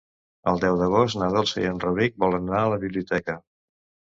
[0.51, 3.41] El deu d'agost na Dolça i en Rauric volen anar a la biblioteca.